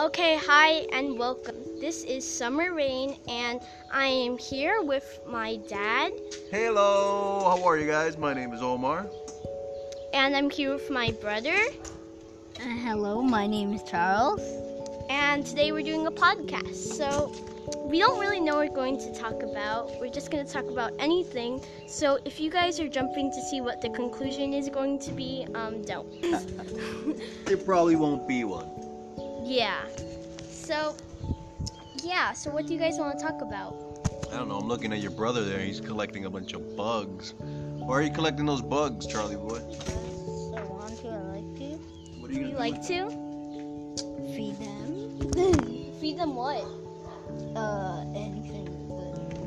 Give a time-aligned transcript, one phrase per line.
[0.00, 1.56] Okay, hi and welcome.
[1.80, 3.60] This is Summer Rain, and
[3.92, 6.12] I am here with my dad,
[6.50, 8.16] Hello, how are you guys?
[8.16, 9.06] My name is Omar.
[10.14, 11.56] and I'm here with my brother,
[12.58, 14.40] Uh, hello, my name is Charles.
[15.10, 16.74] and today we're doing a podcast.
[16.96, 17.32] So,
[17.84, 19.90] we don't really know what we're going to talk about.
[20.00, 21.60] We're just going to talk about anything.
[21.86, 25.46] So, if you guys are jumping to see what the conclusion is going to be,
[25.54, 26.08] um, don't.
[27.44, 28.79] There probably won't be one.
[29.42, 29.86] Yeah.
[30.48, 30.96] So,
[32.02, 33.76] yeah, so what do you guys want to talk about?
[34.32, 35.60] I don't know, I'm looking at your brother there.
[35.60, 37.34] He's collecting a bunch of bugs.
[37.38, 39.60] Why are you collecting those bugs, Charlie boy?
[39.60, 41.78] Because I want to, I like to
[42.20, 43.10] What are Do you you like to?
[44.34, 44.78] feed them.
[46.00, 46.64] Feed them what?
[47.56, 49.44] uh, anything good.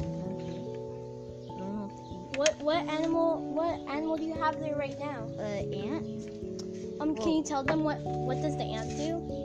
[1.57, 1.91] Don't have
[2.37, 5.27] What what animal what animal do you have there right now?
[5.31, 5.39] eat.
[5.39, 6.05] Uh, ant?
[6.99, 9.42] Um, can you tell them what what does the ant do?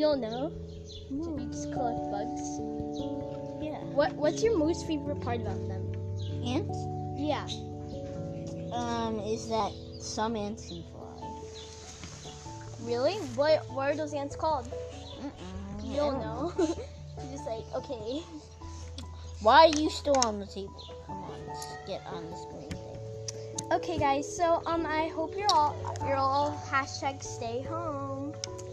[0.00, 0.14] Know.
[0.14, 0.52] You don't know?
[1.10, 1.36] No.
[1.36, 2.40] You just collect bugs.
[3.60, 3.84] Yeah.
[3.92, 5.92] What what's your most favorite part about them?
[6.42, 6.78] Ants?
[7.20, 7.44] Yeah.
[8.72, 9.70] Um, is that
[10.00, 11.28] some ants can fly.
[12.80, 13.16] Really?
[13.36, 14.72] What what are those ants called?
[14.72, 16.54] Uh-uh, You don't know.
[16.56, 18.22] You're just like okay.
[19.42, 20.82] Why are you still on the table?
[21.06, 23.72] Come on, let's get on the screen thing.
[23.72, 24.24] Okay, guys.
[24.24, 25.76] So um, I hope you're all
[26.06, 27.99] you're all hashtag stay home.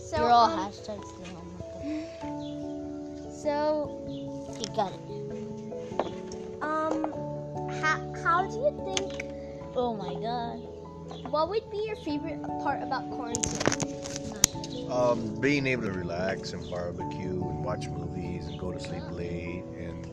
[0.09, 1.61] So You're all um, hashtag stay home.
[3.43, 3.91] so
[4.59, 5.01] You got it.
[6.61, 7.11] um,
[7.81, 9.23] how how do you think?
[9.75, 10.59] Oh my god.
[11.31, 13.67] What would be your favorite part about quarantine?
[14.89, 19.63] Um, being able to relax and barbecue and watch movies and go to sleep late
[19.77, 20.09] and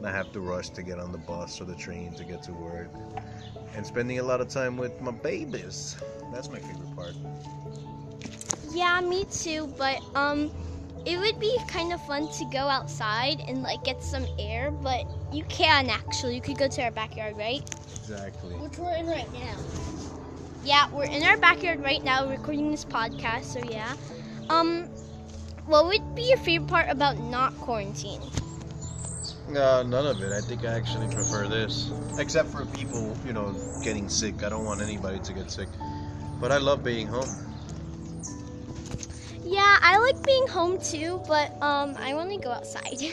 [0.00, 2.52] not have to rush to get on the bus or the train to get to
[2.52, 2.90] work
[3.74, 5.96] and spending a lot of time with my babies.
[6.32, 7.16] That's my favorite part.
[8.72, 9.72] Yeah, me too.
[9.76, 10.50] But um,
[11.04, 14.70] it would be kind of fun to go outside and like get some air.
[14.70, 16.36] But you can actually.
[16.36, 17.62] You could go to our backyard, right?
[17.96, 18.54] Exactly.
[18.56, 19.56] Which we're in right now.
[20.64, 23.44] Yeah, we're in our backyard right now recording this podcast.
[23.44, 23.94] So yeah.
[24.48, 24.88] Um,
[25.66, 28.20] what would be your favorite part about not quarantine?
[29.48, 30.32] Uh, none of it.
[30.32, 31.90] I think I actually prefer this.
[32.18, 34.42] Except for people, you know, getting sick.
[34.44, 35.68] I don't want anybody to get sick.
[36.40, 37.28] But I love being home.
[39.52, 42.96] Yeah, I like being home too, but um, I want to go outside.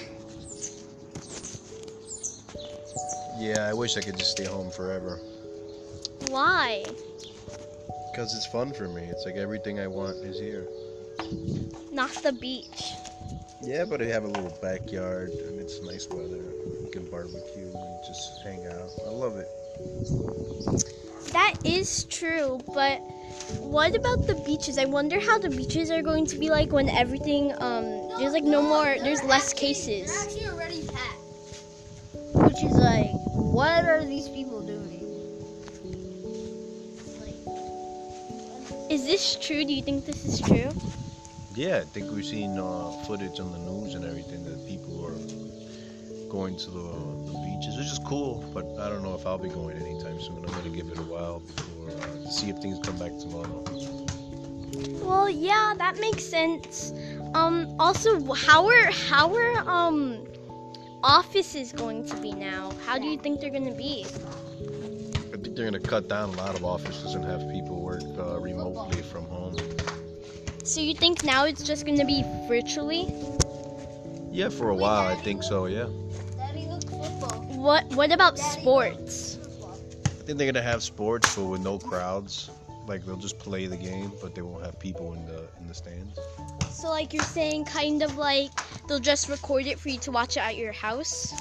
[3.38, 5.18] Yeah, I wish I could just stay home forever.
[6.28, 6.84] Why?
[8.12, 9.04] Because it's fun for me.
[9.04, 10.68] It's like everything I want is here.
[11.90, 12.96] Not the beach.
[13.62, 16.52] Yeah, but I have a little backyard and it's nice weather.
[16.84, 18.92] You can barbecue and just hang out.
[19.08, 19.48] I love it.
[21.32, 23.02] That is true, but
[23.60, 24.78] what about the beaches?
[24.78, 27.84] I wonder how the beaches are going to be like when everything um
[28.18, 30.10] there's like no more there's less cases.
[30.24, 31.20] actually already packed.
[32.14, 35.00] Which is like, what are these people doing?
[38.90, 39.64] Is this true?
[39.66, 40.72] Do you think this is true?
[41.54, 45.20] Yeah, I think we've seen uh, footage on the news and everything that people are
[46.30, 47.19] going to the, the
[47.60, 48.44] beaches, which is cool.
[48.54, 50.38] But I don't know if I'll be going anytime soon.
[50.38, 53.64] I'm gonna give it a while before uh, to see if things come back tomorrow.
[55.04, 56.94] Well, yeah, that makes sense.
[57.34, 60.26] Um also how are how are um
[61.04, 62.72] offices going to be now?
[62.86, 64.06] How do you think they're going to be?
[65.34, 68.40] I think they're gonna cut down a lot of offices and have people work uh,
[68.40, 69.56] remotely from home.
[70.64, 73.08] So you think now it's just going to be virtually?
[74.32, 75.66] Yeah, for a while, I think so.
[75.66, 76.09] Yeah, Daddy, look football.
[77.60, 79.38] What what about sports?
[80.06, 82.50] I think they're gonna have sports, but with no crowds.
[82.88, 85.74] Like they'll just play the game, but they won't have people in the in the
[85.74, 86.18] stands.
[86.72, 88.52] So like you're saying kind of like
[88.88, 91.34] they'll just record it for you to watch it at your house?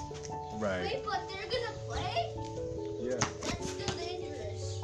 [0.54, 1.00] Right.
[1.04, 2.34] but they're gonna play?
[3.00, 3.20] Yeah.
[3.44, 4.82] That's still dangerous.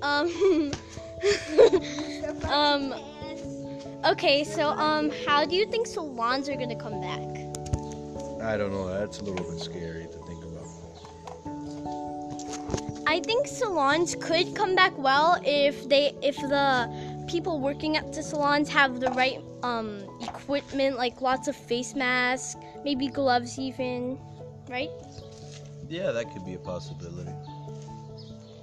[0.00, 0.72] Um
[2.48, 2.94] Um
[4.06, 7.40] okay, so um how do you think salons are going to come back?
[8.42, 8.88] I don't know.
[8.88, 10.66] That's a little bit scary to think about.
[13.06, 16.88] I think salons could come back well if they if the
[17.26, 22.56] people working at the salons have the right um equipment like lots of face masks,
[22.84, 24.18] maybe gloves even,
[24.68, 24.90] right?
[25.88, 27.32] Yeah, that could be a possibility.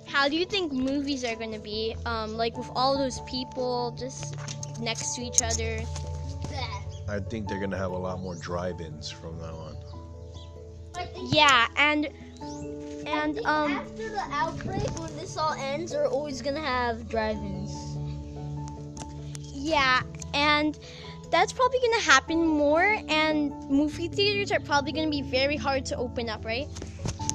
[0.05, 3.95] How do you think movies are going to be um like with all those people
[3.99, 4.35] just
[4.79, 5.81] next to each other?
[7.09, 9.77] I think they're gonna have a lot more drive-ins from now on.
[11.15, 12.09] Yeah, and
[13.05, 17.71] and um after the outbreak, when this all ends, we're always gonna have drive-ins.
[19.53, 20.01] Yeah,
[20.33, 20.77] and
[21.31, 25.97] that's probably gonna happen more, and movie theaters are probably gonna be very hard to
[25.97, 26.67] open up, right?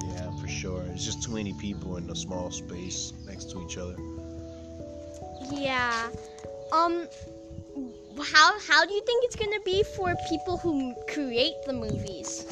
[0.07, 0.83] Yeah, for sure.
[0.93, 3.95] It's just too many people in a small space next to each other.
[5.51, 6.09] Yeah.
[6.71, 7.07] Um.
[8.21, 12.45] How how do you think it's gonna be for people who create the movies?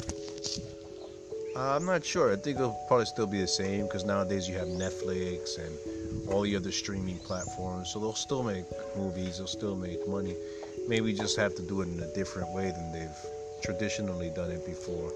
[1.54, 2.32] Uh, I'm not sure.
[2.32, 6.42] I think it'll probably still be the same because nowadays you have Netflix and all
[6.42, 8.64] the other streaming platforms, so they'll still make
[8.96, 9.38] movies.
[9.38, 10.34] They'll still make money.
[10.88, 13.26] Maybe just have to do it in a different way than they've
[13.62, 15.10] traditionally done it before,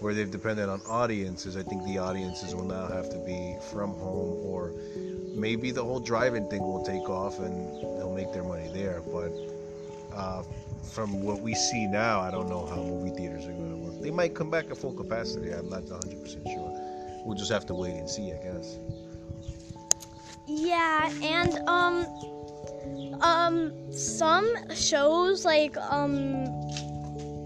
[0.00, 1.56] where they've depended on audiences.
[1.56, 4.72] I think the audiences will now have to be from home, or
[5.36, 9.00] maybe the whole drive-in thing will take off and they'll make their money there.
[9.00, 9.30] But
[10.14, 10.42] uh,
[10.92, 14.00] from what we see now, I don't know how movie theaters are going to work.
[14.00, 15.50] They might come back at full capacity.
[15.50, 17.24] I'm not 100% sure.
[17.24, 18.78] We'll just have to wait and see, I guess.
[20.46, 22.06] Yeah, and um
[23.22, 26.44] um some shows like um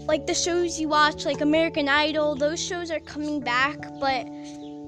[0.05, 4.27] like the shows you watch like American Idol, those shows are coming back, but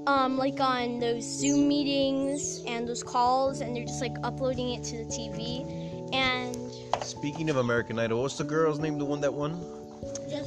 [0.06, 4.84] um like on those Zoom meetings and those calls and they're just like uploading it
[4.84, 5.81] to the TV
[7.12, 8.96] Speaking of American Idol, what's the girl's name?
[8.96, 9.60] The one that won?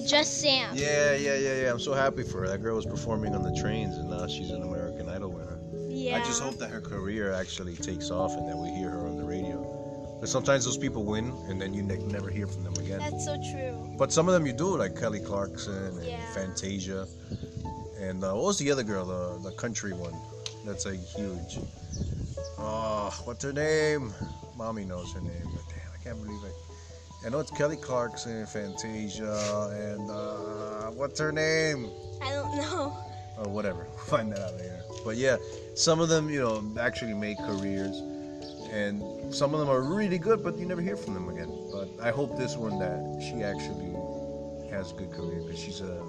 [0.08, 0.72] just Sam.
[0.74, 1.72] Yeah, yeah, yeah, yeah.
[1.72, 2.48] I'm so happy for her.
[2.48, 5.60] That girl was performing on the trains, and now she's an American Idol winner.
[5.88, 6.18] Yeah.
[6.18, 9.16] I just hope that her career actually takes off and that we hear her on
[9.16, 9.62] the radio.
[10.20, 12.98] But sometimes those people win, and then you ne- never hear from them again.
[12.98, 13.96] That's so true.
[13.96, 16.34] But some of them you do, like Kelly Clarkson and Yeah.
[16.34, 17.08] Fantasia.
[18.00, 20.16] And uh, what was the other girl, the, the country one?
[20.66, 21.60] That's like huge.
[22.58, 24.14] Oh, what's her name?
[24.58, 25.55] Mommy knows her name, but damn, I
[26.06, 26.54] can't believe it.
[27.26, 31.90] I know it's Kelly Clarkson, in Fantasia, and uh, what's her name?
[32.22, 32.96] I don't know.
[33.40, 33.86] Or whatever.
[34.06, 34.82] Find that out later.
[35.04, 35.38] But yeah,
[35.74, 37.98] some of them, you know, actually make careers,
[38.72, 41.52] and some of them are really good, but you never hear from them again.
[41.72, 43.96] But I hope this one that she actually
[44.70, 46.04] has a good career because she's a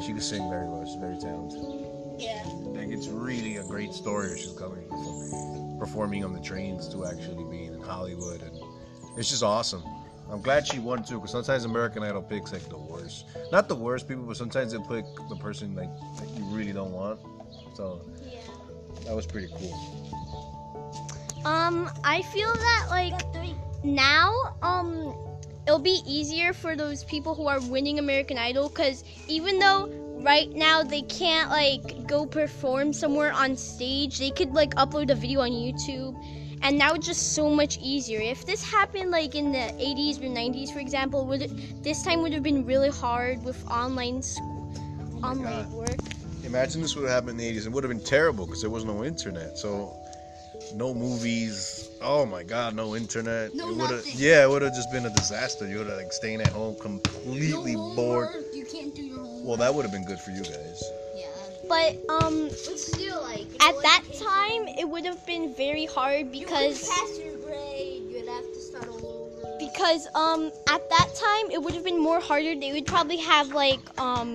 [0.00, 0.84] she can sing very well.
[0.86, 1.60] She's very talented.
[2.18, 2.42] Yeah.
[2.72, 4.38] Like it's really a great story.
[4.38, 8.59] She's coming from performing on the trains to actually being in Hollywood, and
[9.16, 9.82] it's just awesome.
[10.30, 13.74] I'm glad she won too, because sometimes American Idol picks like the worst, not the
[13.74, 17.18] worst people, but sometimes they pick the person like that you really don't want.
[17.74, 18.00] So
[18.32, 18.40] Yeah.
[19.06, 19.74] that was pretty cool.
[21.44, 23.14] Um, I feel that like
[23.82, 25.14] now, um,
[25.66, 29.88] it'll be easier for those people who are winning American Idol because even though
[30.22, 35.14] right now they can't like go perform somewhere on stage, they could like upload a
[35.14, 36.14] video on YouTube.
[36.62, 38.20] And now it's just so much easier.
[38.20, 42.22] If this happened like in the 80s or 90s, for example, would it, this time
[42.22, 45.72] would have been really hard with online sc- oh online God.
[45.72, 45.98] work.
[46.44, 47.66] Imagine this would have happened in the 80s.
[47.66, 49.56] It would have been terrible because there was no internet.
[49.56, 49.96] So
[50.74, 51.90] no movies.
[52.02, 53.54] Oh my God, no internet.
[53.54, 54.04] No it would have.
[54.04, 54.12] nothing.
[54.16, 55.66] Yeah, it would have just been a disaster.
[55.66, 58.28] You would have like staying at home completely no bored.
[58.28, 59.44] homework, You can't do your homework.
[59.46, 60.82] Well, that would have been good for you guys.
[61.70, 62.50] But um,
[63.22, 66.82] like at that time, it would have been very hard because.
[67.16, 69.56] your grade, you'd have to start all over.
[69.60, 73.48] because um at that time it would have been more harder they would probably have
[73.52, 74.30] like um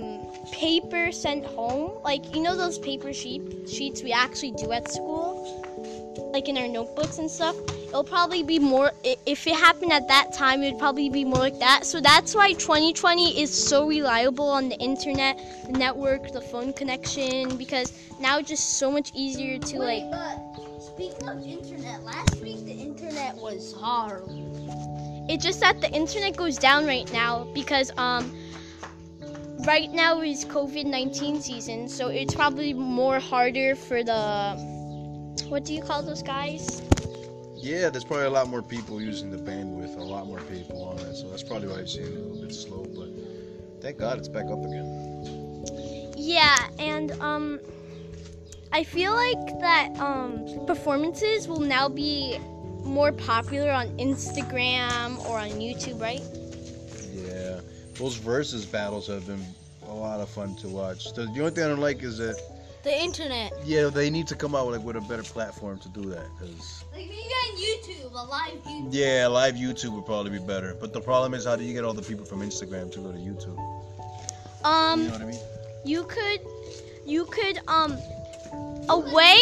[0.53, 6.31] paper sent home like you know those paper sheet sheets we actually do at school
[6.33, 7.55] like in our notebooks and stuff
[7.95, 11.39] it'll probably be more if it happened at that time it would probably be more
[11.39, 16.41] like that so that's why 2020 is so reliable on the internet the network the
[16.41, 21.41] phone connection because now it's just so much easier to Wait, like but speaking of
[21.45, 25.25] internet, last week the internet was horrible.
[25.29, 28.29] It's just that the internet goes down right now because um
[29.65, 34.75] right now is COVID-19 season, so it's probably more harder for the
[35.47, 36.81] what do you call those guys?
[37.65, 40.99] Yeah, there's probably a lot more people using the bandwidth, a lot more people on
[40.99, 42.85] it, so that's probably why it's a little bit slow.
[42.95, 43.09] But
[43.81, 46.13] thank God it's back up again.
[46.15, 47.59] Yeah, and um
[48.71, 52.37] I feel like that um performances will now be
[52.83, 56.21] more popular on Instagram or on YouTube, right?
[57.15, 57.61] Yeah,
[57.95, 59.43] those versus battles have been
[59.87, 61.13] a lot of fun to watch.
[61.15, 62.39] The, the only thing I don't like is that
[62.85, 63.51] The internet.
[63.65, 66.27] yeah, they need to come out with, like, with a better platform to do that.
[66.39, 68.89] Cause Like you got YouTube, a live YouTube.
[68.91, 70.75] yeah, live YouTube would probably be better.
[70.79, 73.11] But the problem is, how do you get all the people from Instagram to go
[73.11, 73.57] to YouTube?
[74.63, 75.39] Um You know what I mean?
[75.83, 76.41] you could
[77.05, 77.93] you could um
[78.89, 79.37] a way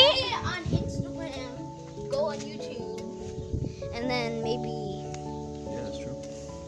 [0.53, 4.71] on Instagram, go on YouTube, and then maybe
[5.69, 6.15] Yeah, that's true.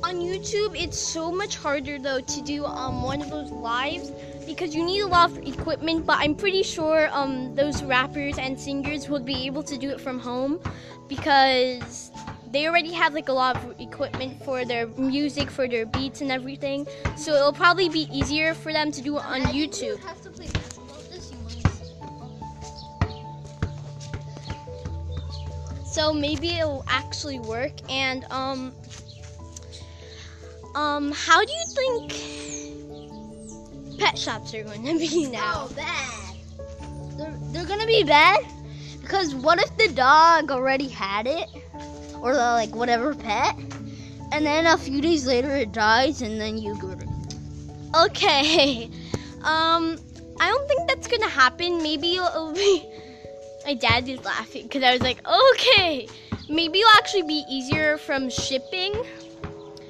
[0.03, 4.11] on YouTube, it's so much harder though to do um one of those lives
[4.45, 6.05] because you need a lot of equipment.
[6.05, 9.99] But I'm pretty sure um those rappers and singers would be able to do it
[9.99, 10.59] from home
[11.07, 12.11] because
[12.51, 16.31] they already have like a lot of equipment for their music, for their beats and
[16.31, 16.87] everything.
[17.17, 19.99] So it'll probably be easier for them to do it on YouTube.
[25.85, 27.73] So maybe it'll actually work.
[27.89, 28.73] And um,
[30.75, 32.44] um, how do you think
[33.97, 35.67] pet shops are going to be now?
[35.69, 36.25] Oh, bad.
[37.17, 38.41] They're, they're gonna be bad
[39.01, 41.47] because what if the dog already had it
[42.19, 43.55] or the, like whatever pet,
[44.31, 47.09] and then a few days later it dies and then you get it.
[47.95, 48.89] Okay.
[49.45, 49.99] Um,
[50.39, 51.77] I don't think that's gonna happen.
[51.83, 52.83] Maybe it'll, it'll be.
[53.65, 56.07] My dad is laughing because I was like, okay,
[56.49, 58.95] maybe it'll actually be easier from shipping.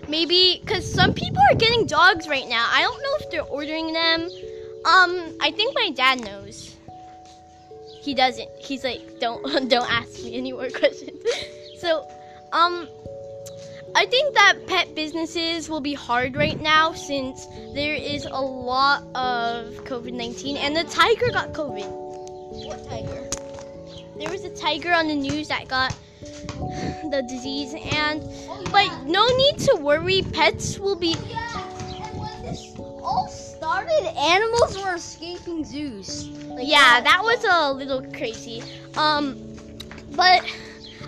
[0.10, 1.35] Maybe because some people
[1.88, 2.68] dogs right now.
[2.72, 4.30] I don't know if they're ordering them.
[4.86, 6.76] Um, I think my dad knows.
[8.02, 8.50] He doesn't.
[8.60, 11.24] He's like, don't don't ask me any more questions.
[11.80, 12.08] so,
[12.52, 12.88] um,
[13.96, 19.04] I think that pet businesses will be hard right now since there is a lot
[19.16, 21.88] of COVID 19 and the tiger got COVID.
[22.68, 23.30] What tiger?
[24.18, 29.26] There was a tiger on the news that got the disease, and Oh, but no
[29.38, 31.16] need to worry, pets will be.
[31.30, 31.75] Yeah, when this
[33.16, 36.28] all started, animals were escaping zoos.
[36.48, 38.62] Like Yeah, that was a little crazy.
[38.96, 39.38] Um,
[40.16, 40.44] but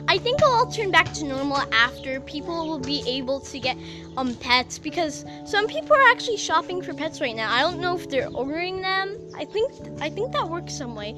[0.07, 3.77] I think it'll all turn back to normal after people will be able to get
[4.15, 7.51] um pets because some people are actually shopping for pets right now.
[7.51, 9.17] I don't know if they're ordering them.
[9.35, 9.71] I think
[10.01, 11.15] I think that works some way.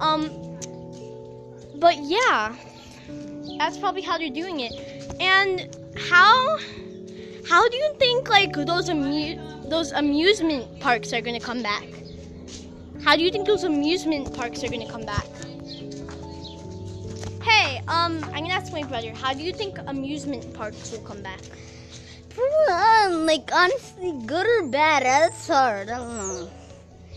[0.00, 0.30] Um,
[1.76, 2.54] but yeah,
[3.58, 4.72] that's probably how they're doing it.
[5.20, 6.58] And how
[7.48, 11.84] how do you think like those amu- those amusement parks are gonna come back?
[13.04, 15.26] How do you think those amusement parks are gonna come back?
[17.42, 19.12] Hey, um, I'm gonna ask my brother.
[19.12, 21.40] How do you think amusement parks will come back?
[22.70, 25.90] Um, like honestly, good or bad, that's hard.
[25.90, 26.50] I don't know.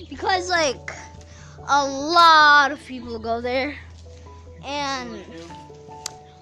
[0.10, 0.92] Because like
[1.68, 3.78] a lot of people go there,
[4.66, 5.24] and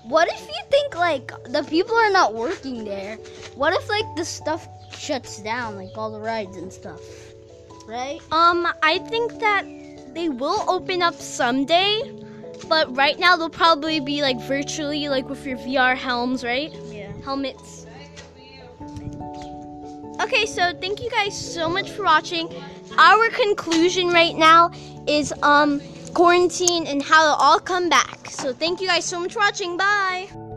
[0.04, 3.16] what if you think like the people are not working there?
[3.56, 4.68] What if like the stuff
[4.98, 7.02] shuts down, like all the rides and stuff,
[7.88, 8.20] right?
[8.32, 9.66] Um, I think that
[10.14, 12.14] they will open up someday,
[12.68, 16.72] but right now they'll probably be like virtually, like with your VR helms, right?
[16.86, 17.12] Yeah.
[17.24, 17.86] Helmets.
[20.22, 22.50] Okay, so thank you guys so much for watching.
[22.98, 24.72] Our conclusion right now
[25.08, 25.82] is um
[26.14, 28.30] quarantine and how to all come back.
[28.30, 29.78] So thank you guys so much for watching.
[29.78, 30.53] Bye.